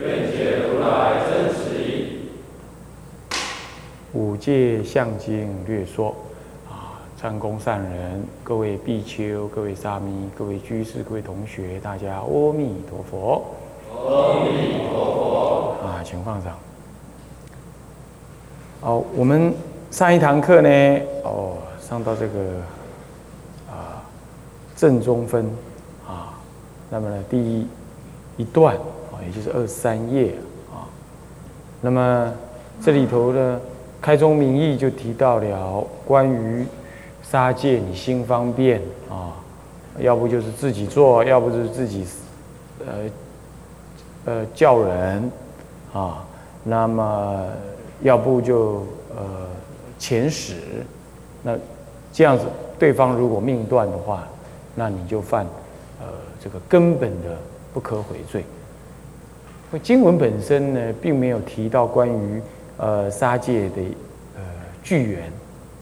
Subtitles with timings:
[0.00, 2.30] 愿解如来真实义。
[4.12, 6.14] 五戒相经略说。
[6.68, 13.44] 啊，参公善人，各位比丘，各位沙弥，各位居士，各位同学，大家阿弥陀佛。
[13.92, 15.76] 阿弥陀佛。
[15.84, 16.56] 啊，请放上。
[18.80, 19.52] 哦，我们
[19.90, 20.68] 上一堂课呢，
[21.24, 22.40] 哦，上到这个
[23.68, 24.00] 啊
[24.74, 25.44] 正中分
[26.08, 26.32] 啊，
[26.88, 27.66] 那么呢第一
[28.38, 28.78] 一段，
[29.26, 30.34] 也就是二三页
[30.70, 30.88] 啊，
[31.80, 32.32] 那么
[32.82, 33.60] 这里头呢，
[34.00, 36.64] 开宗明义就提到了关于
[37.22, 39.36] 杀戒，你心方便啊，
[39.98, 42.06] 要不就是自己做，要不就是自己
[42.80, 42.94] 呃
[44.24, 45.30] 呃叫人
[45.92, 46.24] 啊，
[46.64, 47.46] 那么。
[48.02, 49.46] 要不就呃
[49.98, 50.54] 遣使，
[51.42, 51.54] 那
[52.14, 52.46] 这样子，
[52.78, 54.26] 对方如果命断的话，
[54.74, 55.44] 那你就犯
[56.00, 56.06] 呃
[56.42, 57.36] 这个根本的
[57.74, 58.42] 不可悔罪。
[59.78, 62.42] 经文本身呢，并没有提到关于
[62.76, 63.82] 呃杀戒的
[64.36, 64.42] 呃
[64.82, 65.22] 巨源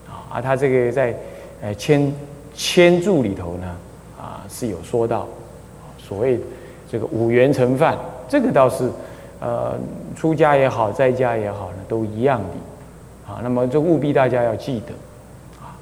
[0.06, 1.16] 啊，而他这个在
[1.62, 2.12] 呃千
[2.54, 3.76] 千注里头呢
[4.18, 5.26] 啊是有说到
[5.98, 6.38] 所谓
[6.90, 7.96] 这个五元成犯，
[8.28, 8.90] 这个倒是。
[9.40, 9.78] 呃，
[10.16, 14.92] 出家也好，在家也好呢，都一样的，啊，那么这务必大家要记得，
[15.62, 15.78] 啊，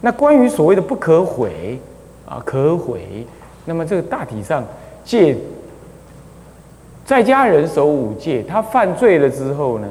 [0.00, 1.76] 那关于所谓的不可悔，
[2.24, 3.26] 啊，可悔，
[3.64, 4.64] 那么这个大体上
[5.04, 5.36] 戒，
[7.12, 9.88] 在家人守五戒，他犯罪了之后呢，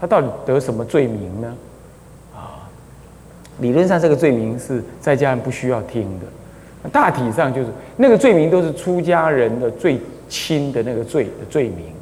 [0.00, 1.54] 他到底得什么罪名呢？
[2.34, 2.64] 啊，
[3.58, 7.68] 理论上这个罪名是在家人不需要听的，大体上就是
[7.98, 11.92] 那个罪名都是出家人的最轻的那个罪的罪名。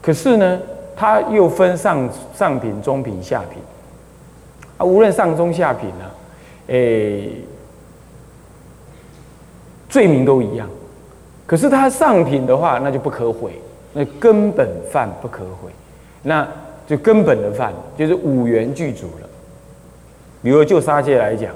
[0.00, 0.60] 可是呢，
[0.94, 3.60] 他又分上上品、中品、下品。
[4.78, 6.04] 啊，无论上中下品呢，
[6.68, 7.28] 诶，
[9.88, 10.70] 罪名都一样。
[11.52, 13.52] 可是它上品的话，那就不可悔，
[13.92, 15.70] 那根本犯不可悔，
[16.22, 16.48] 那
[16.86, 19.28] 就根本的犯就是五元具足了。
[20.42, 21.52] 比如就杀戒来讲，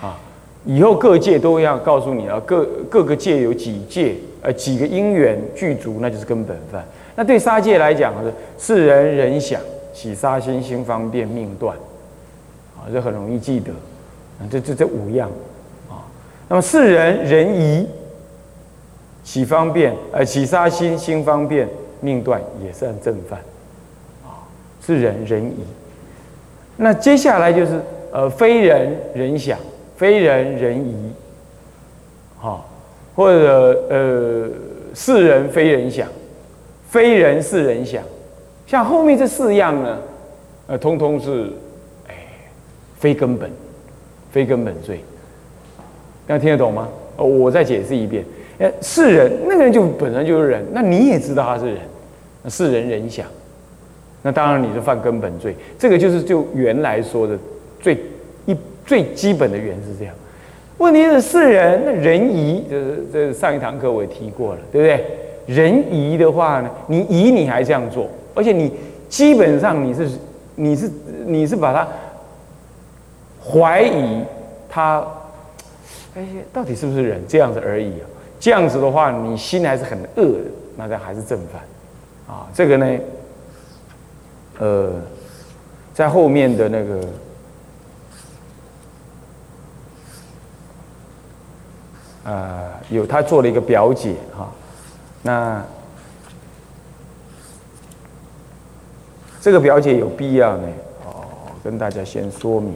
[0.00, 0.16] 啊，
[0.64, 6.84] 以后各界都要告诉你啊，各各个界有几界，呃，几个因缘具足，那就是根本犯。
[7.16, 9.60] 那对杀戒来讲是世人人想
[9.92, 11.76] 起杀心心方便命断，
[12.76, 13.72] 啊，这很容易记得，
[14.38, 15.28] 啊，这这这五样，
[15.90, 16.06] 啊，
[16.46, 17.88] 那么世人人疑
[19.26, 21.68] 起方便，呃，起杀心心方便
[22.00, 23.40] 命断也算正犯，
[24.24, 24.46] 啊，
[24.80, 25.64] 是人人疑。
[26.76, 27.80] 那接下来就是
[28.12, 29.58] 呃非人人想，
[29.96, 30.94] 非人人疑，
[32.38, 32.64] 哈，
[33.16, 34.48] 或者呃
[34.94, 36.08] 是人非人想。
[36.88, 38.00] 非人是人想，
[38.64, 39.98] 像后面这四样呢，
[40.68, 41.50] 呃，通通是，
[42.06, 42.14] 哎，
[42.96, 43.50] 非根本，
[44.30, 45.00] 非根本罪。
[46.28, 46.88] 大家听得懂吗？
[47.16, 48.24] 我再解释一遍。
[48.58, 51.78] 哎，是人，那个人就本身就是人，那你也知道他是人，
[52.48, 53.26] 是人人想，
[54.22, 55.54] 那当然你就犯根本罪。
[55.78, 57.38] 这个就是就原来说的
[57.80, 57.98] 最
[58.46, 58.56] 一
[58.86, 60.14] 最基本的原是这样。
[60.78, 65.04] 问题是是人，那人疑，就是这上一堂课我也提过了，对不对？
[65.46, 68.72] 人疑的话呢，你疑你还这样做，而且你
[69.08, 70.08] 基本上你是
[70.54, 70.90] 你是
[71.24, 71.86] 你是把他
[73.40, 74.24] 怀疑
[74.68, 75.06] 他，
[76.16, 78.04] 哎，到底是不是人这样子而已啊？
[78.38, 81.62] 这样子的话，你心还是很恶的，那这还是正犯
[82.28, 82.46] 啊。
[82.54, 82.98] 这个呢，
[84.58, 84.92] 呃，
[85.94, 87.00] 在后面的那个
[92.24, 94.48] 呃，有他做了一个表姐哈。
[95.22, 95.64] 那
[99.40, 100.68] 这个表姐有必要呢？
[101.04, 101.24] 哦，
[101.64, 102.74] 跟大家先说明。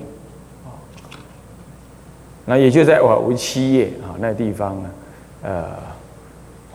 [2.47, 4.91] 那也就在我五七页啊那地方呢，
[5.43, 5.67] 呃，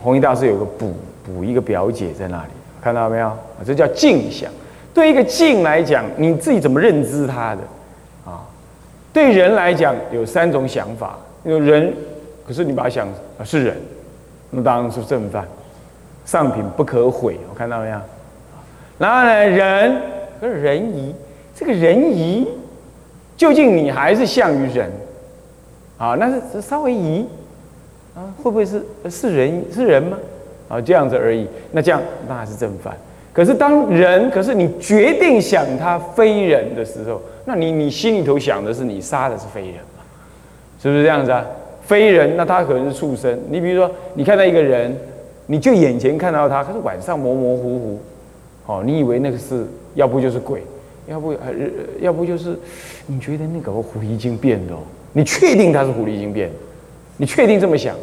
[0.02, 2.50] 弘一大师有个补补一个表姐在那里，
[2.82, 3.28] 看到没有？
[3.28, 4.50] 啊，这叫镜想。
[4.92, 7.60] 对一个镜来讲，你自己怎么认知它的？
[8.24, 8.46] 啊，
[9.12, 11.18] 对人来讲有三种想法。
[11.44, 11.92] 有人，
[12.46, 13.06] 可是你把它想
[13.38, 13.76] 啊是人，
[14.50, 15.46] 那当然是正犯。
[16.24, 17.98] 上品不可毁，我看到没有？
[18.98, 20.02] 然后呢，人
[20.40, 21.14] 是人疑，
[21.54, 22.48] 这个人疑，
[23.36, 24.90] 究竟你还是像于人？
[25.98, 27.26] 啊，那是稍微疑
[28.16, 30.18] 啊，会不会是是人是人吗？
[30.68, 31.46] 啊，这样子而已。
[31.70, 32.96] 那这样那还是正犯。
[33.32, 40.02] 可是当人，可是你决定想他非人的时候，那你你心里头想的是你杀的是非人嘛？
[40.82, 41.44] 是不是这样子啊？
[41.82, 43.38] 非人，那他可能是畜生。
[43.50, 44.96] 你比如说，你看到一个人，
[45.44, 48.00] 你就眼前看到他，可是晚上模模糊糊，
[48.64, 50.62] 哦，你以为那个是，要不就是鬼，
[51.06, 51.52] 要不呃，
[52.00, 52.58] 要不就是
[53.06, 54.72] 你觉得那个狐狸精变的，
[55.12, 56.50] 你确定他是狐狸精变？
[57.16, 57.94] 你确定这么想？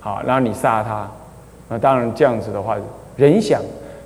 [0.00, 1.10] 好，然后你杀他，
[1.68, 2.76] 那当然这样子的话，
[3.16, 3.60] 人想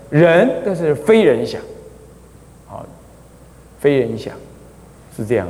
[0.09, 1.61] 人，但是非人想，
[2.67, 2.87] 好，
[3.79, 4.33] 非人想
[5.15, 5.47] 是这样。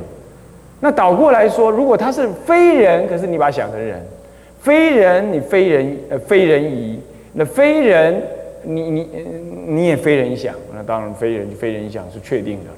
[0.81, 4.05] 那倒过来说，如果他是非人，可是你把他想成人，
[4.59, 6.99] 非人你非人呃非人疑，
[7.31, 8.21] 那非人
[8.63, 9.09] 你你
[9.67, 12.69] 你也非人想，那当然非人非人想是确定的。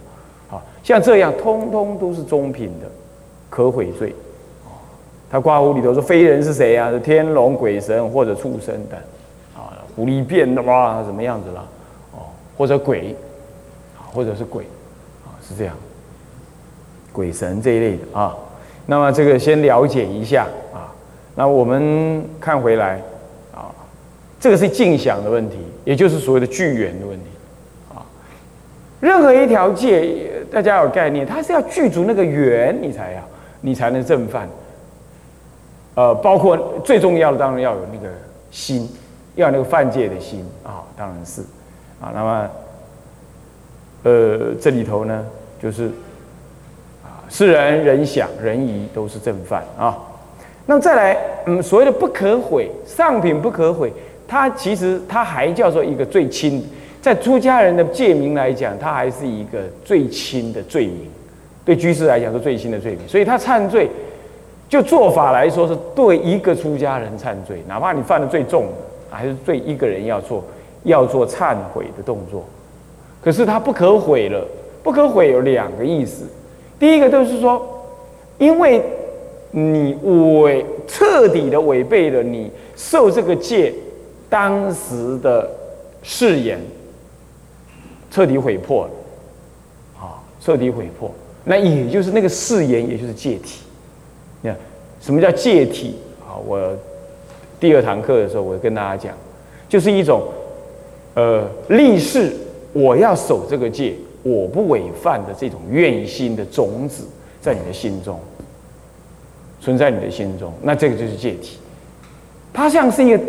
[0.48, 2.88] 好，像这样通通都是中品的，
[3.50, 4.14] 可悔罪。
[5.34, 6.92] 他刮胡里头说非人是谁啊？
[6.92, 9.00] 是天龙鬼神或者畜生等，
[9.56, 11.68] 啊，狐狸变的哇，什么样子了？
[12.12, 13.16] 哦，或者鬼，
[14.14, 14.64] 或者是鬼，
[15.26, 15.76] 啊，是这样。
[17.12, 18.38] 鬼神这一类的啊，
[18.86, 20.94] 那么这个先了解一下啊。
[21.34, 23.02] 那我们看回来
[23.56, 23.74] 啊，
[24.40, 27.26] 这个是镜想的问题，也就是所谓的聚缘的问题
[27.90, 28.06] 啊。
[29.00, 30.16] 任何一条界，
[30.52, 33.22] 大家有概念，它是要具足那个缘，你才要，
[33.62, 34.48] 你才能正犯。
[35.96, 38.14] 呃，包括最重要的，当然要有那个
[38.52, 38.90] 心，
[39.36, 41.42] 要有那个犯戒的心啊，当然是
[42.02, 42.12] 啊。
[42.14, 42.50] 那么，
[44.04, 45.26] 呃，这里头呢，
[45.62, 45.88] 就是。
[47.04, 49.98] 啊是人人想人疑都是正犯啊，
[50.68, 53.92] 那么再来，嗯，所谓的不可毁上品不可毁，
[54.28, 56.64] 它其实它还叫做一个最轻，
[57.02, 61.10] 在出家人的戒名来讲，它还是一个最轻的罪名，
[61.66, 63.90] 对居士来讲是最轻的罪名，所以他忏罪，
[64.74, 68.72] 就做法来说是对一个出家人忏罪，哪怕你犯的最重的，
[69.12, 70.44] 还是对一个人要做
[70.82, 72.44] 要做忏悔的动作，
[73.22, 74.44] 可是他不可悔了，
[74.82, 76.26] 不可悔有两个意思。
[76.80, 77.64] 第一个就是说，
[78.40, 78.82] 因为
[79.52, 79.94] 你
[80.42, 83.72] 违彻底的违背了你受这个戒
[84.28, 85.48] 当时的
[86.02, 86.60] 誓言，
[88.10, 88.92] 彻底毁破了，
[90.02, 91.12] 啊，彻底毁破，
[91.44, 93.60] 那也就是那个誓言，也就是戒体。
[94.44, 94.58] 你看，
[95.02, 95.96] 什么叫戒体？
[96.22, 96.72] 啊，我
[97.60, 99.14] 第二堂课的时候，我跟大家讲，
[99.68, 100.22] 就是一种
[101.16, 102.32] 呃立誓，
[102.74, 103.96] 我要守这个戒。
[104.22, 107.04] 我不违犯的这种愿心的种子，
[107.42, 108.18] 在你的心中
[109.60, 111.58] 存在，你的心中，那这个就是戒体。
[112.54, 113.22] 它像是一个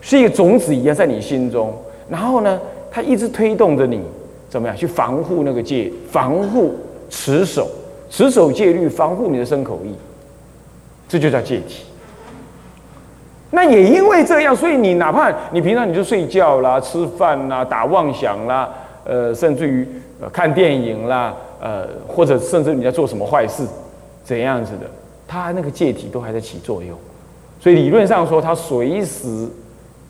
[0.00, 1.74] 是一个种子一样在你心中，
[2.08, 4.00] 然后呢，它一直推动着你
[4.48, 6.72] 怎么样去防护那个戒，防护
[7.10, 7.68] 持守，
[8.08, 9.92] 持守戒律，防护你的身口意，
[11.08, 11.84] 这就叫戒体。
[13.50, 18.68] 那也因为这样，所以你哪怕你平常你就睡觉啦、吃饭啦、打妄想啦，
[19.04, 19.88] 呃，甚至于。
[20.20, 23.62] 呃，看电影啦，呃，或者甚至你在做什么坏事，
[24.24, 24.90] 怎样子的，
[25.28, 26.98] 它那个戒体都还在起作用，
[27.60, 29.46] 所以理论上说，它随时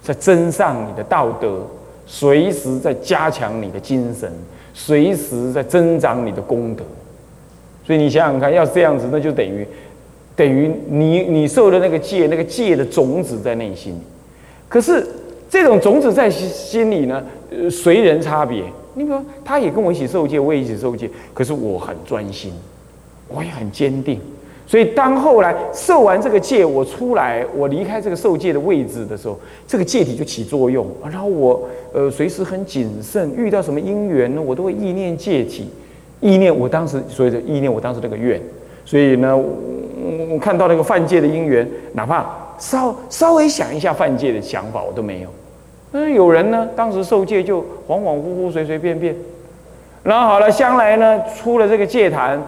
[0.00, 1.61] 在增上你的道德，
[2.06, 4.33] 随时在加强你的精神，
[4.73, 6.83] 随时在增长你的功德。
[7.87, 9.69] 所以你想想看，要是这样子，那就等于
[10.38, 14.00] 等于你你受的那个戒，那个戒的种子在内心。
[14.68, 15.04] 可是
[15.50, 18.62] 这种种子在心里呢，呃，随人差别。
[18.95, 22.52] 你比如，他也跟我一起受戒，我也一起受戒，可是我很专心，
[23.26, 24.21] 我也很坚定。
[24.64, 30.87] 所以当后来受完这个戒，我出来，我离开这个受戒的位置的时候，这个戒体就起作用。
[31.02, 35.68] 然后我呃随时很谨慎，遇到什么因缘呢，我都会意念戒体，
[36.21, 38.40] 意念我当时所以的意念我当时那个愿。
[38.85, 39.37] 所以呢，
[40.00, 42.26] 我我看到那个犯戒的因缘，哪怕
[42.59, 45.28] 稍稍微想一下犯戒的想法，我都没有。
[45.90, 49.14] 那有人呢，当时受戒就恍恍惚惚、随随便便，
[50.02, 52.40] 然后好了，将来呢出了这个戒坛，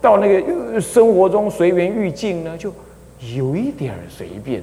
[0.00, 2.70] 到那个生活中随缘欲境呢，就
[3.34, 4.62] 有一点随便，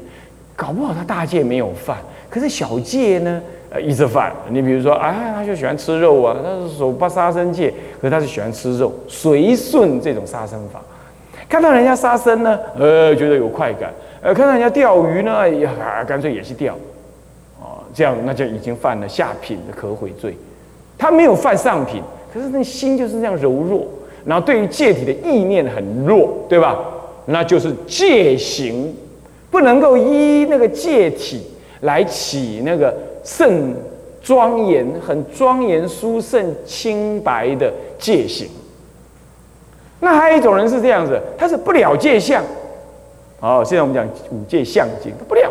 [0.56, 1.98] 搞不好他大戒没有犯，
[2.30, 3.42] 可是小戒呢，
[3.72, 4.32] 呃，一直犯。
[4.50, 10.80] 你比如说，哎，他就喜欢吃肉啊，他是守不杀生戒，可是他是喜欢吃肉，随顺这种杀生法。
[11.50, 13.90] 看到人家杀生呢，呃，觉得有快感；
[14.22, 15.68] 呃，看到人家钓鱼呢，也
[16.08, 16.74] 干脆也去钓。
[17.60, 20.38] 哦这样那就已经犯了下品的可悔罪，
[20.96, 23.88] 他没有犯上品，可是那心就是这样柔弱，
[24.24, 26.78] 然后对于戒体的意念很弱，对吧？
[27.26, 28.96] 那就是戒行
[29.50, 31.44] 不能够依那个戒体
[31.82, 33.74] 来起那个圣
[34.22, 38.48] 庄严、很庄严、殊胜、清白的戒行。
[40.00, 42.44] 那还有一种人是这样子，他是不了界相。
[43.42, 45.50] 哦，现在我们讲五戒相境，他不了。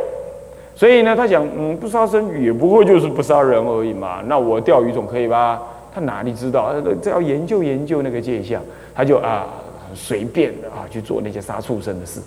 [0.74, 4.22] 所以呢，他想，嗯，不杀生也不过就是不杀人而已嘛。
[4.26, 5.60] 那我钓鱼总可以吧？
[5.94, 6.72] 他哪里知道？
[7.02, 8.62] 这要研究研究那个界相，
[8.94, 9.46] 他就啊
[9.94, 12.20] 随便的啊去做那些杀畜生的事。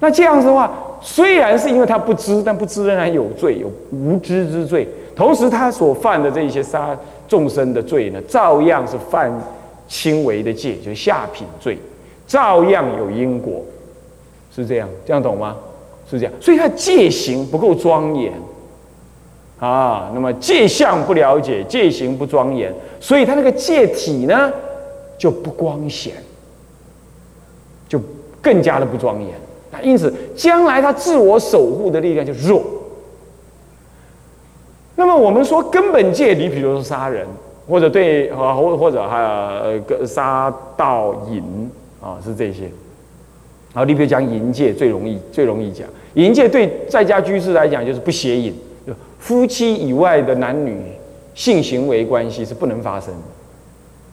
[0.00, 4.88] 那这样子的话，虽然是因为他不知，但不知仍然有罪，有无知之罪。
[5.14, 6.96] 同时，他所犯的这些杀
[7.28, 9.30] 众生的罪呢，照样是犯
[9.90, 11.76] 轻微的戒，就是下品罪，
[12.24, 13.60] 照样有因果，
[14.54, 15.56] 是这样，这样懂吗？
[16.08, 18.32] 是这样，所以他戒行不够庄严
[19.58, 20.12] 啊。
[20.14, 24.52] 那么戒相不了解，戒行不庄严，所以他那个戒体呢
[25.18, 26.14] 就不光显，
[27.88, 28.00] 就
[28.40, 29.30] 更加的不庄严。
[29.72, 32.62] 那因此，将来他自我守护的力量就弱。
[34.94, 37.26] 那么我们说根本戒，你比如说杀人，
[37.68, 42.70] 或者对啊，或或者还有杀盗淫啊，是这些。
[43.72, 48.52] 好，你比如讲淫戒最容易最容易讲，淫戒对在家居士来讲就是不邪淫，
[49.18, 50.76] 夫妻以外的男女
[51.34, 53.14] 性行为关系是不能发生。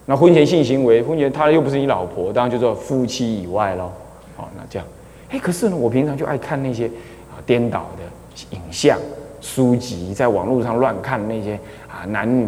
[0.05, 3.91] 那婚前性行为，婚前他又不是你老婆，当然就做夫妻以外喽。
[4.35, 4.87] 好，那这样，
[5.29, 8.97] 哎，可是呢，我平常就爱看那些啊颠倒的影像、
[9.41, 11.59] 书籍，在网络上乱看那些
[11.97, 12.45] 啊男女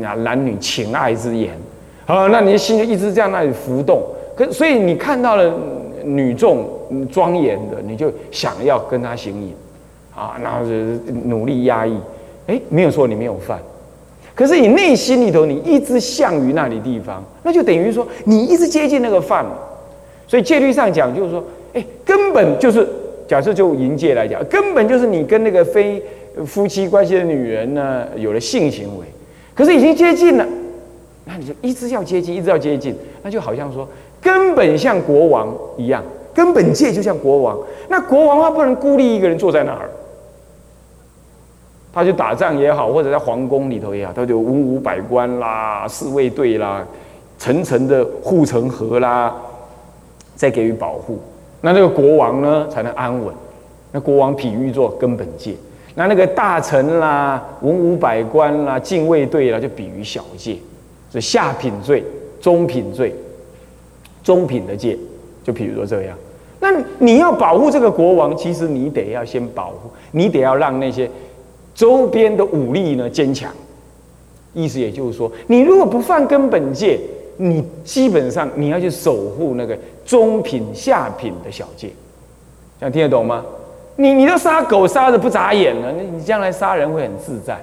[0.00, 1.52] 男男女情爱之言，
[2.04, 4.02] 啊，那你的心就一直在那里浮动。
[4.36, 5.54] 可所以你看到了。
[6.02, 6.66] 女众
[7.12, 9.54] 庄严的，你就想要跟他行淫，
[10.16, 10.70] 啊，然后就
[11.26, 11.94] 努力压抑，
[12.46, 13.58] 哎，没有说你没有犯，
[14.34, 19.44] 可是你内心里头你一直向于那里地方，那就等于说你一直接近那个犯，
[20.26, 22.88] 所以戒律上讲就是说，哎，根本就是
[23.28, 26.02] 假设就淫戒来讲，根本就是你跟那个非
[26.44, 29.06] 夫妻关系的女人呢有了性行为，
[29.54, 30.46] 可是已经接近了，
[31.24, 33.86] 那你就一直要接近，一直要接近，那就好像说。
[34.22, 36.04] 根本像国王一样，
[36.34, 37.58] 根本界就像国王。
[37.88, 39.88] 那国王他不能孤立一个人坐在那儿，
[41.90, 46.86] 他去打仗也好，或者在皇宫里头也好，他就文武百官啦、侍卫队啦、
[47.38, 49.34] 层层的护城河啦，
[50.34, 51.18] 再给予保护。
[51.62, 53.34] 那这个国王呢，才能安稳。
[53.90, 55.54] 那国王比喻做根本界，
[56.00, 60.56] 那那个大臣啦、文武百官啦、禁卫队啦，就比喻小界，
[61.12, 62.02] 是下品罪、
[62.40, 63.14] 中品罪。
[64.22, 64.96] 中品的戒，
[65.42, 66.16] 就比如说这样，
[66.60, 71.10] 那你要保护这个国王，其实你得要先保护，你得要让那些
[71.74, 73.50] 周边的武力呢坚强。
[74.52, 77.00] 意思也就是说，你如果不犯根本戒，
[77.38, 81.88] 你基本上你要去守护那个中品、下品的小戒，
[82.78, 83.42] 这样听得懂吗？
[84.00, 87.58] 你你都杀狗杀的不眨眼了，那你将来杀人会很自在。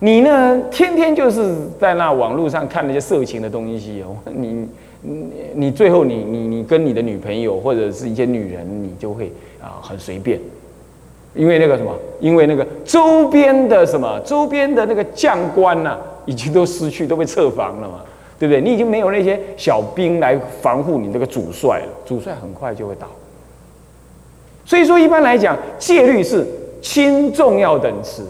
[0.00, 4.68] 你呢，天天就是在那网络上看那些色情的东西哦， 你。
[5.06, 9.30] 你你最后你你你跟你的女朋友或者是一些女人，你就会
[9.60, 10.40] 啊很随便，
[11.34, 18.00] 因为那个什么，因为那个周边的什么周边的那个将官呐，已经都失去，都被撤防了嘛，
[18.38, 18.62] 对不对？
[18.62, 23.06] 你已经没有那些小兵来防护你这个主帅了，主帅很快就会倒。
[24.64, 26.46] 所以说，一般来讲，戒律是
[26.80, 28.24] 轻重要等词，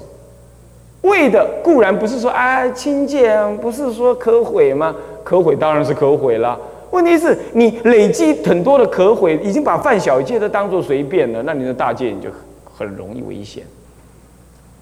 [1.03, 4.95] 为的固然不是说啊轻戒，不是说可毁吗？
[5.23, 6.59] 可毁当然是可毁了，
[6.91, 12.29] 问题是你累积很多的可毁，已经把犯小戒都当做随便了，那你的大戒你就
[12.77, 13.63] 很容易危险。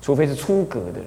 [0.00, 1.06] 除非是出格的人，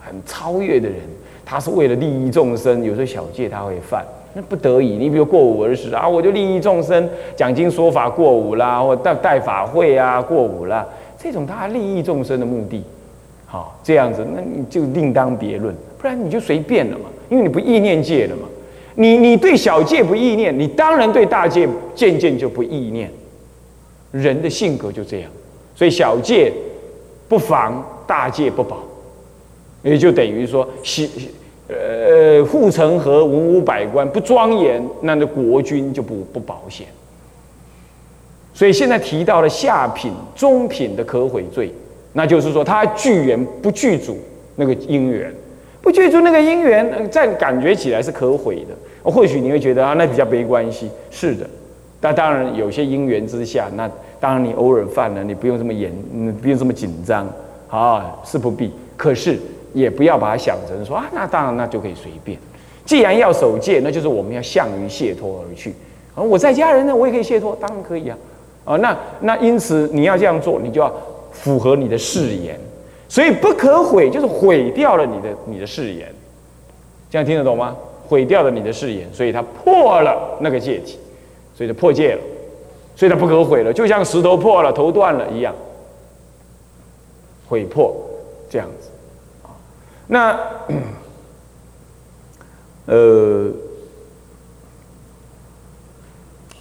[0.00, 0.98] 很超越的人，
[1.46, 4.04] 他是为了利益众生，有时候小戒他会犯，
[4.34, 4.96] 那不得已。
[4.96, 10.86] 你比如过午而食啊，我就利益众生，讲经说法过午啦，或带带法会啊过午啦，
[11.18, 12.82] 这种他利益众生的目的，
[13.46, 18.42] 好这样子，那你就另当别论，不然你就随便了嘛，因为你不意念戒了嘛。
[18.96, 23.10] 你你对小戒不意念，你当然对大戒渐渐就不意念。
[24.12, 25.30] 人的性格就这样，
[25.74, 26.52] 所以小戒
[27.28, 28.78] 不防，大戒不保，
[29.82, 31.10] 也就等于说，西
[31.68, 36.86] 呃护城河文武百官不庄严，那那国君就不不保险。
[38.52, 41.72] 所以现在提到了下品、中品的可毁罪，
[42.12, 44.16] 那就是说他具缘不具足
[44.56, 45.32] 那个因缘。
[45.82, 49.10] 不去除那个因缘，在感觉起来是可毁的。
[49.10, 50.88] 或许你会觉得啊，那比较没关系。
[51.10, 51.46] 是的，
[52.00, 53.86] 但当然有些因缘之下，那
[54.18, 55.92] 当然你偶尔犯了，你不用这么严，
[56.40, 57.28] 不用这么紧张
[57.68, 58.72] 啊，是不必。
[58.96, 59.38] 可是
[59.74, 62.38] 也不要把它想成说啊，那当然那就可以随便。
[62.86, 65.74] 既然要守戒，那就是我们要向于解脱而去。
[66.14, 68.16] 而我在家人呢，我也可以解脱，当然可以啊。
[68.64, 70.90] 啊，那那因此你要这样做，你就要
[71.32, 72.58] 符合你的誓言。
[73.08, 76.08] 所以不可毁，就是毁掉了你的你的誓言，
[77.10, 77.76] 这样听得懂吗？
[78.06, 80.98] 毁掉了你的誓言，所以它破了那个戒体，
[81.56, 82.20] 所以就破戒了，
[82.94, 85.54] 所以它不可毁了，就像石头破了头断了一样。
[87.48, 87.94] 毁破
[88.50, 88.88] 这样子。
[90.14, 90.38] 那
[92.86, 93.50] 呃，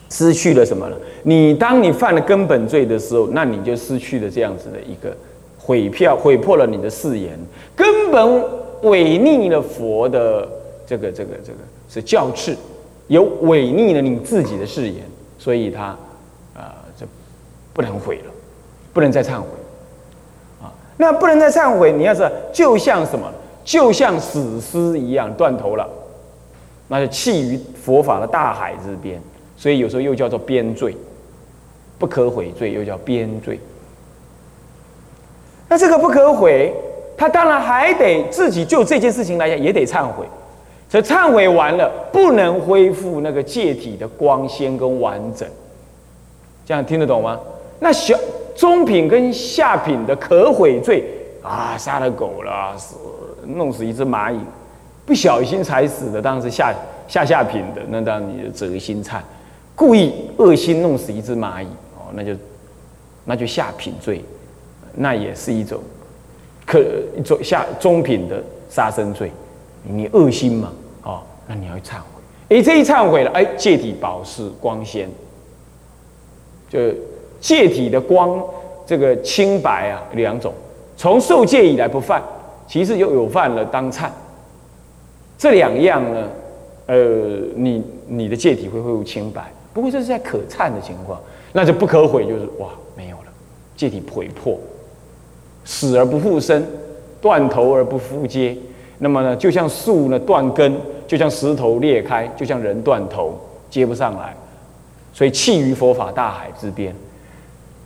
[0.09, 0.95] 失去了什么呢？
[1.21, 5.15] 你当你犯了根本罪的时候，那你就失去了这样子的一个
[5.59, 7.37] 毁票，毁破了你的誓言，
[7.75, 8.43] 根本
[8.81, 10.49] 违逆了佛的
[10.87, 12.55] 这个这个这个是教敕，
[13.05, 15.03] 有违逆了你自己的誓言，
[15.37, 15.95] 所以他
[16.55, 17.05] 啊，这
[17.71, 18.31] 不能毁了，
[18.93, 19.45] 不能再忏悔
[20.59, 20.73] 啊。
[20.97, 23.31] 那不能再忏悔，你要是就像什么，
[23.63, 25.87] 就像死尸一样断头了，
[26.87, 29.21] 那就弃于佛法的大海之边，
[29.57, 30.95] 所以有时候又叫做边罪。
[31.99, 33.57] 不可悔罪又叫边罪，
[35.69, 36.73] 那这个不可悔，
[37.15, 40.25] 他当然还得自己就这件事情来讲也得忏悔，
[40.89, 45.47] 这忏悔完了不能恢复那个戒体的光鲜跟完整，
[46.65, 47.39] 这样听得懂吗？
[47.79, 48.17] 那小
[48.53, 51.05] 中品跟下品的可悔罪
[51.41, 52.95] 啊，杀了狗了，死
[53.47, 54.39] 弄死一只蚂蚁，
[55.05, 56.73] 不小心踩死的，当时下
[57.07, 59.19] 下下品的，那当你的责心忏。
[59.75, 62.33] 故意恶心弄死一只蚂蚁哦，那就
[63.25, 64.23] 那就下品罪，
[64.95, 65.79] 那也是一种
[66.65, 66.79] 可
[67.17, 69.31] 一种下中品的杀生罪。
[69.83, 70.71] 你恶心嘛，
[71.03, 72.57] 哦，那你要忏悔。
[72.57, 75.09] 哎，这一忏悔了，哎，戒体保持光鲜，
[76.69, 76.79] 就
[77.41, 78.41] 戒体的光
[78.85, 80.53] 这个清白啊，两种。
[80.95, 82.21] 从受戒以来不犯，
[82.67, 84.09] 其实又有犯了当忏。
[85.37, 86.27] 这两样呢，
[86.85, 86.95] 呃，
[87.55, 89.51] 你你的戒体会恢复清白。
[89.73, 91.19] 不过这是在可忏的情况，
[91.51, 93.23] 那就不可悔，就是哇没有了，
[93.75, 94.57] 戒体毁破，
[95.65, 96.63] 死而不复生，
[97.19, 98.55] 断头而不复接。
[98.99, 100.73] 那么呢，就像树呢断根，
[101.07, 103.37] 就像石头裂开，就像人断头
[103.69, 104.33] 接不上来，
[105.11, 106.95] 所以弃于佛法大海之边。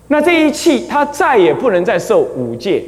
[0.09, 2.83] 那这一弃，他再也不能再受五戒、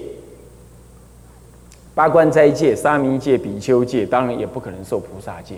[1.93, 5.55] 八关斋戒、沙弥戒、比丘戒，当然也不可能受菩萨戒。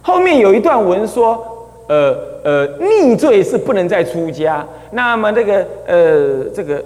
[0.00, 1.58] 后面有一段文说。
[1.88, 4.64] 呃呃，逆罪是不能再出家。
[4.92, 6.82] 那么这个呃这个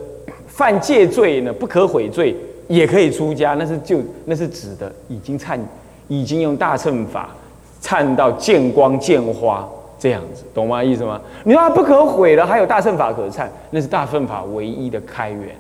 [0.49, 2.35] 犯戒罪呢，不可悔罪
[2.67, 3.55] 也可以出家。
[3.55, 5.61] 那是就那是指的已经忏，
[6.09, 7.29] 已经用大乘法
[7.81, 10.83] 忏到见光见花这样子，懂吗？
[10.83, 11.21] 意思吗？
[11.45, 15.55] 你说不可悔了，还有大乘法可忏，那是大乘法唯一的开源。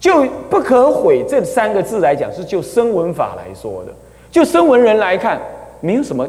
[0.00, 3.92] 就不可悔这三个字来讲，是就声闻法来说的。
[4.30, 5.40] 就声闻人来看，
[5.80, 6.28] 没有什么。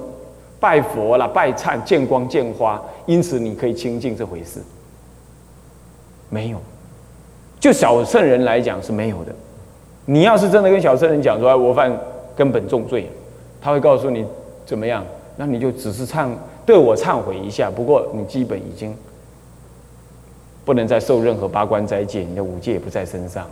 [0.59, 4.59] 拜佛了，拜忏，见光见花，因此你可以清净这回事，
[6.29, 6.57] 没有。
[7.61, 9.33] 就小圣人来讲是没有的。
[10.05, 11.97] 你要是真的跟小圣人讲说，我犯
[12.35, 13.09] 根本重罪，
[13.61, 14.25] 他会告诉你
[14.65, 15.05] 怎么样？
[15.37, 16.27] 那你就只是忏
[16.65, 17.71] 对我忏悔一下。
[17.73, 18.93] 不过你基本已经
[20.69, 23.47] 不能再受任何八关斋戒，你的五戒也不在身上。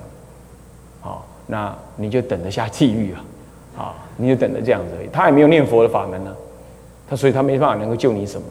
[1.01, 3.25] 好，那你就等着下地狱啊！
[3.75, 5.09] 啊，你就等着这样子而已。
[5.11, 6.31] 他也没有念佛的法门呢。
[7.09, 8.45] 他所以，他没办法能够救你什么，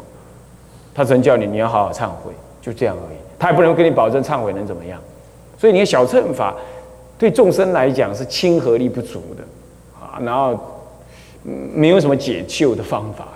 [0.92, 3.16] 他只能叫你你要好好忏悔，就这样而已。
[3.38, 4.98] 他也不能跟你保证忏悔能怎么样。
[5.56, 6.52] 所以，你看小乘法
[7.16, 9.44] 对众生来讲是亲和力不足的
[10.00, 10.58] 啊，然后
[11.72, 13.28] 没有什么解救的方法，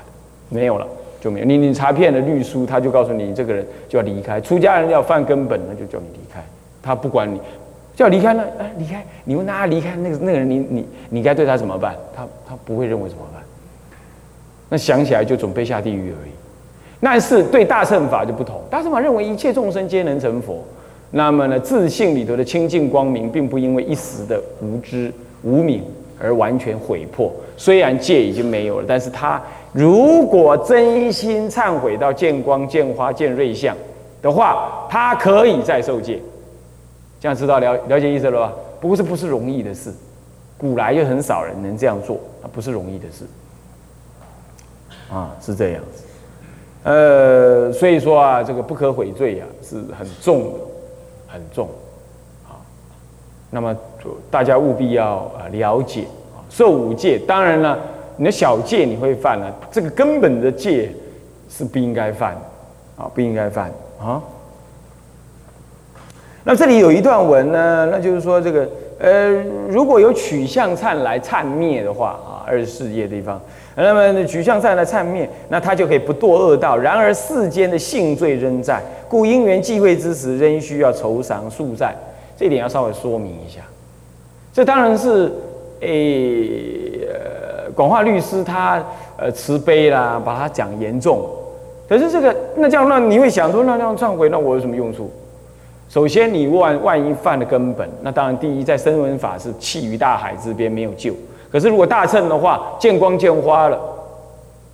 [0.48, 0.84] 没有了
[1.20, 1.46] 就没有。
[1.46, 4.40] 你你查遍了律书，他就告诉你这个人就要离开。
[4.40, 6.42] 出家人要犯根本，那就叫你离开。
[6.83, 7.38] 他不管你，
[7.94, 9.04] 叫离开了，哎，离开。
[9.24, 11.94] 你问他离开那个那个人，你你你该对他怎么办？
[12.16, 13.42] 他他不会认为怎么办。
[14.68, 16.30] 那想起来就准备下地狱而已。
[17.02, 20.62] 但是对大乘法就不同，大乘法认为一切众生皆能成佛。
[21.12, 25.83] 那么呢，自信里头的清净光明，并不因为一时的无知无明
[26.20, 27.33] 而完全毁破。
[27.56, 33.76] 虽然戒已经没有了，但是他如果真心忏悔到见光见花见瑞相
[34.22, 36.20] 的话，他可以再受戒。
[37.20, 38.52] 这样知道了了解意思了吧？
[38.80, 39.92] 不过这不是容易的事，
[40.56, 43.24] 古来就很少人能这样做，啊，不是容易的事。
[45.12, 46.04] 啊，是这样子，
[46.85, 50.61] 呃，所以说啊，这个不可悔罪呀，是很重的，
[51.26, 51.68] 很重，
[52.48, 52.54] 啊，
[53.50, 53.76] 那么
[54.30, 56.02] 大家务必要啊了解
[56.33, 57.76] 啊，受五戒，当然了，
[58.20, 60.92] 你的小戒你会犯了，这个根本的戒
[61.48, 62.37] 是不应该犯，
[62.94, 64.20] 啊，不应该犯啊。
[66.44, 73.40] 那这里有一段文呢，那就是说这个，呃，如果有取向忏来忏灭的话啊，二十四页地方。
[73.74, 76.76] 那么取向善来忏灭，那他就可以不堕恶道。
[76.76, 81.96] 然而世间的性罪仍在，故因缘际会之时，仍需要酬偿宿债。
[82.37, 83.62] 这一点要稍微说明一下。
[84.52, 85.33] 这当然是
[85.80, 87.09] 诶，
[87.74, 88.83] 广化律师他
[89.16, 91.28] 呃慈悲啦，把他讲严重。
[91.88, 95.11] 可是这个那这样，那你会想说，那这样忏悔，那我有什么用处？
[95.88, 101.12] 首先你万万一犯了根本，那当然第一在声闻法是弃于大海之边没有救。
[101.50, 103.76] 可是如果大乘的话，见光见花了，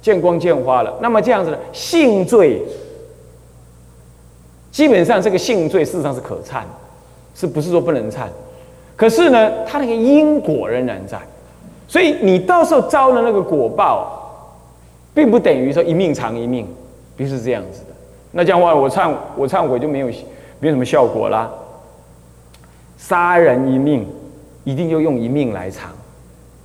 [0.02, 2.62] 见光见花了，那么这样子呢，性罪
[4.70, 6.61] 基本上这个性罪事实上是可忏，
[7.35, 8.26] 是不是说不能忏？
[8.94, 11.18] 可是呢，它那个因果仍然在，
[11.88, 14.53] 所以你到时候遭的那个果报，
[15.14, 16.66] 并不等于说一命偿一命，
[17.16, 17.94] 不是这样子的。
[18.33, 20.07] 那这样的话，我忏我忏悔就没有
[20.59, 21.51] 没有什么效果啦。
[22.99, 24.07] 杀人一命，
[24.64, 25.90] 一定就用一命来偿，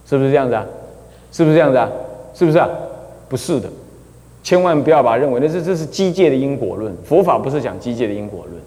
[0.06, 0.66] 是不是这样子啊？
[1.32, 1.90] 是不是这样子啊？
[2.34, 2.68] 是不是啊？
[3.30, 3.70] 不是的，
[4.44, 6.96] 千万不要把认为那这这是机械的因果论。
[7.06, 8.62] 佛法不是讲机械的因果论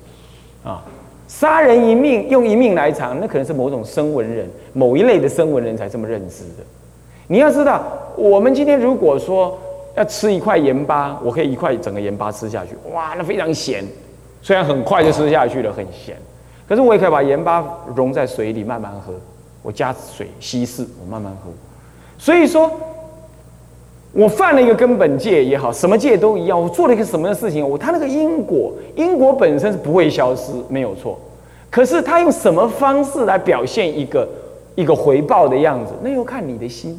[0.75, 0.83] 啊。
[1.27, 6.65] 杀人一命，用一命来偿，那可能是某种声闻人，某一类的声闻人才这么认知的。
[7.27, 7.83] 你要知道，
[8.17, 9.59] 我们今天如果说
[9.97, 13.85] 要吃一块盐巴，我可以一块整个盐巴吃下去，哇，那非常咸。
[14.43, 16.15] 虽然很快就吃下去了，很咸，
[16.69, 17.65] 可是我也可以把盐巴
[17.97, 19.15] 溶在水里慢慢喝，
[19.63, 21.51] 我加水稀释，我慢慢喝。
[22.19, 22.71] 所以说，
[24.15, 31.19] 我犯了一个根本戒也好，什么戒都一样，我做了一个什么样的事情，我他那个因果，因果本身是不会消失，没有错。
[31.69, 34.29] 可是他用什么方式来表现一个
[34.77, 36.99] 一个回报的样子，那要看你的心。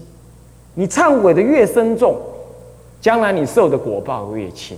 [0.73, 2.17] 你忏悔的越深重，
[2.99, 4.78] 将来你受的果报越轻。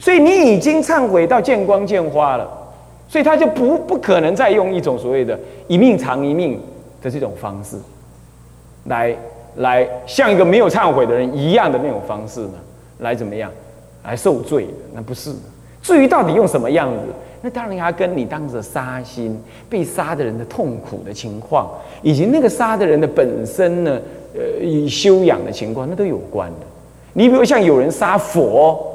[0.00, 2.50] 所以你已经忏悔到见光见花了，
[3.08, 5.38] 所以他就不不可能再用一种所谓的
[5.68, 6.60] 一命偿一命
[7.00, 7.76] 的这种方式，
[8.86, 9.16] 来
[9.56, 12.54] 来像一个没有忏悔的人一样的那种方式呢，
[12.98, 13.50] 来怎么样，
[14.04, 14.72] 来受罪的？
[14.94, 15.32] 那不是。
[15.82, 17.00] 至于到底用什么样子，
[17.42, 21.70] 那当然要跟你当时杀心被杀的人的痛苦的情况，
[22.02, 24.00] 以及那个杀的人的本身呢，
[24.34, 26.66] 呃，以修养的情况，那都有关的。
[27.12, 28.90] 你比如像有人杀佛。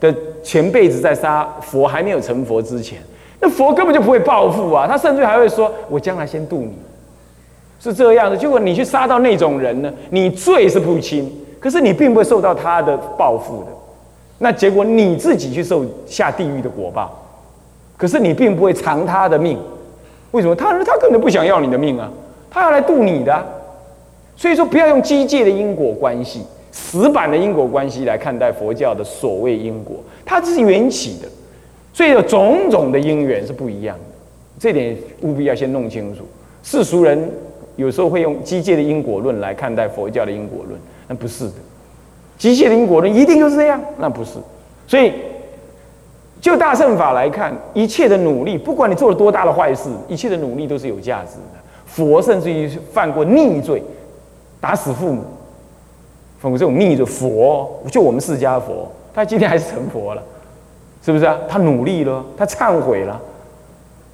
[0.00, 0.10] 的
[0.42, 2.98] 前辈子在杀佛还没有成佛之前，
[3.38, 6.72] 那佛根本就不会报复啊，他甚至还会说：“我将来先渡你。”
[7.80, 8.36] 是这样的。
[8.36, 13.66] 结果你去杀到那种人呢，你罪是不轻，可是你并不会受到他的报复的。
[14.38, 17.26] 那结果你自己去受下地狱的果报，
[17.96, 19.58] 可是你并不会偿他的命。
[20.30, 20.54] 为什么？
[20.54, 22.08] 他他根本不想要你的命啊，
[22.48, 23.46] 他要来渡你的。
[24.36, 26.42] 所以说，不要用机械的因果关系。
[26.72, 31.26] 死板的因果关系来看待佛教的所谓因果，它是缘起的，
[31.92, 34.14] 所以有种种的因缘是不一样的，
[34.56, 36.22] 这点务必要先弄清楚。
[36.62, 37.28] 世俗人
[37.80, 41.54] 有时候会用机械的因果论来看待佛教的因果论，那不是的。
[42.36, 44.32] 机械的因果论一定就是这样，那不是。
[44.86, 45.14] 所以
[46.40, 51.60] 就大乘法来看，一切的努力，不管你做了多大的坏事，一切的努力都是有价值的。
[51.86, 53.82] 佛甚至于犯过逆罪，
[54.60, 55.22] 打死父母。
[56.38, 60.22] 仿佛这种逆着佛，就我们释迦佛，他今天还是成佛了，
[61.02, 61.36] 是不是啊？
[61.46, 63.20] 他努力了，他忏悔了，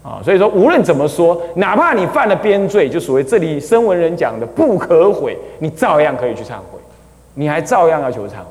[0.07, 6.79] 啊，所以说无论怎么说，哪怕你犯了边罪，就所谓这里声闻人讲的不可悔，你照样可以去忏悔，
[7.35, 8.47] 你还照样要求忏悔，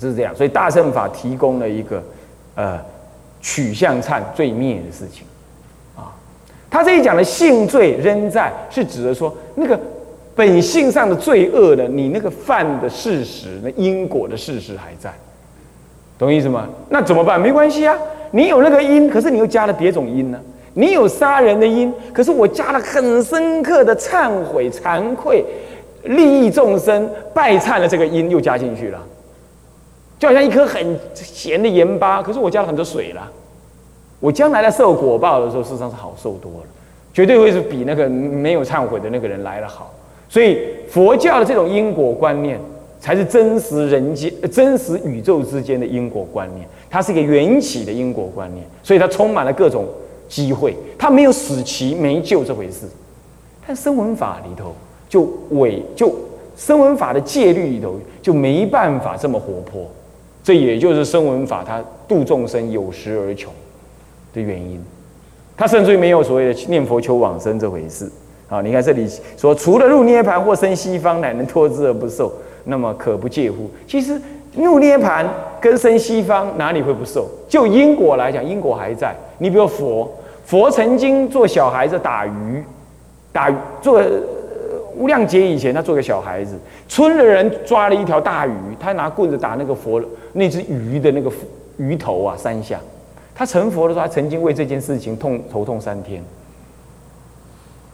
[0.00, 0.34] 是这样。
[0.34, 2.02] 所以大乘法提供了一个
[2.56, 2.80] 呃
[3.40, 5.24] 取向忏罪灭的事情，
[5.96, 6.10] 啊，
[6.68, 9.78] 他这里讲的性罪仍在，是指的说那个。
[10.38, 11.82] 本性上的罪恶呢？
[11.88, 15.12] 你那个犯的事实，那因果的事实还在，
[16.16, 16.68] 懂意思吗？
[16.90, 17.40] 那怎么办？
[17.40, 17.98] 没关系啊，
[18.30, 20.38] 你有那个因，可是你又加了别种因呢？
[20.74, 25.44] 你有杀人的因，可是我加了很深刻的忏悔、惭愧、
[26.04, 29.02] 利益众生、拜忏的这个因又加进去了，
[30.18, 33.28] 就好像一颗很咸的盐巴，可是我加了很多水了，
[34.20, 36.66] 我将来在受果报的时候，事实上是好受多了，
[37.12, 39.92] 绝对会是比那个没有忏悔的那个人来的好。
[40.28, 42.60] 所以佛教的这种因果观念，
[43.00, 46.66] 才是真实人间、真实宇宙之间的因果观念。
[46.90, 49.86] 它是一个缘起的因果观念，所以它充满了各种
[50.28, 50.74] 机会。
[50.96, 52.86] 它没有死期没救这回事。
[53.66, 54.74] 但声闻法里头
[55.08, 56.14] 就伪就
[56.56, 59.86] 声闻法的戒律里头就没办法这么活泼。
[60.42, 63.52] 这也就是声闻法它度众生有时而穷
[64.32, 64.82] 的原因。
[65.56, 68.10] 它甚至于没有所谓的念佛求往生这回事。
[68.46, 69.06] 好，你看这里
[69.36, 72.32] 说，除了入涅盘或生西方，乃能脱之而不受，
[72.64, 73.70] 那么可不介乎？
[73.86, 74.20] 其实
[74.54, 75.26] 入涅盘
[75.60, 77.28] 跟生西方哪里会不受？
[77.48, 79.14] 就因果来讲，因果还在。
[79.38, 80.10] 你比如佛，
[80.44, 82.62] 佛曾经做小孩子打鱼，
[83.32, 84.02] 打做
[84.94, 91.30] 无量劫以前，他做个小孩子，村的人抓了一条大鱼，他拿棍子打那个佛那只鱼的那个
[91.76, 92.80] 鱼头啊三下。
[93.34, 96.22] 他成佛的时候，他曾经为这件事情痛头痛三天。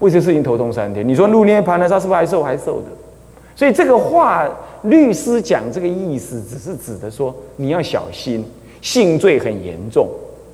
[0.01, 2.87] 为这事情头痛三天，你说入涅盘了，他是不是还受还受的？
[3.57, 4.49] 所以这个话，
[4.83, 8.45] 律师讲这个意思，只是指的说你要小心，
[8.81, 10.09] 性罪很严重，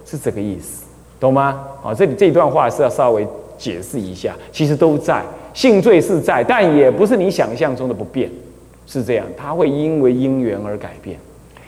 [0.05, 0.85] 是这个意思。
[1.19, 1.61] 懂吗？
[1.83, 3.27] 好，这里这段话是要稍微
[3.59, 8.31] 解释一下，其实都在性罪是在，但也不是你想象中的不变，
[8.87, 11.19] 是这样，它会因为因缘而改变。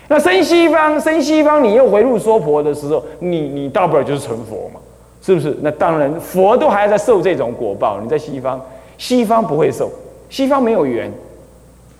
[0.08, 4.80] 那生西方，生西方，你又回入娑婆的时候，你你大不了就是成佛嘛，
[5.20, 5.56] 是不是？
[5.60, 8.60] 那当然，佛都还在受这种果报，你在西方，
[8.96, 9.90] 西方不会受，
[10.32, 11.12] 西方没有缘。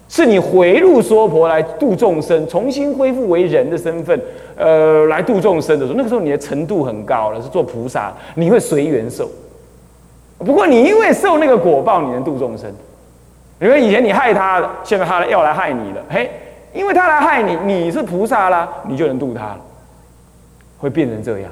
[0.08, 4.20] 是你回入娑婆来度众生，重新恢复为人的身份，
[4.56, 9.30] 呃，来度众生的时候，那个时候你的程度很高了，是做菩萨，你会随缘受。
[10.38, 12.70] 不过你因为受那个果报，你能度众生。
[13.58, 16.30] 因为以前你害他，现在他要来害你了，嘿，
[16.74, 19.60] 因为他来害你，你是菩萨啦，你就能度他了，
[20.78, 21.50] 会变成这样。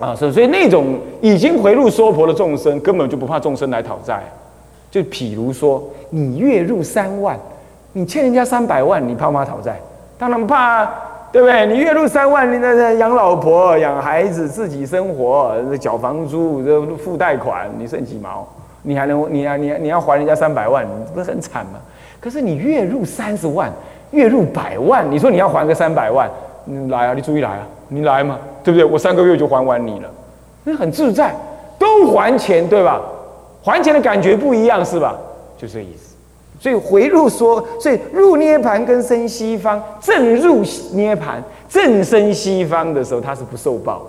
[0.00, 4.24] 啊，所以所以那种已经回入娑婆的众生，根本就不怕众生来讨债。
[4.90, 7.38] 就譬如说，你月入三万，
[7.92, 9.78] 你欠人家三百万，你怕不怕讨债？
[10.18, 10.92] 当然怕，啊
[11.30, 11.66] 对不对？
[11.66, 18.46] 你月入三万，你那那养老婆、养孩子、自己生活、缴房租、这付贷款，你剩几毛？
[18.82, 21.72] 你还能你啊你你要还人家三百万，你不是很惨吗？
[22.18, 23.70] 可是你月入三十万，
[24.12, 26.30] 月入百万，你说你要还个三百万，
[26.64, 28.84] 你来啊，你注意来啊，你来嘛，对不对？
[28.84, 30.08] 我三个月就还完你了，
[30.64, 31.34] 那很自在，
[31.78, 33.02] 都还钱，对吧？
[33.68, 35.16] 还钱的感觉不一样是吧？
[35.56, 36.16] 就这意思。
[36.60, 44.02] 所以回入说，所以入涅盘跟生西方，正入涅盘，正生西方的时候，他是不受报。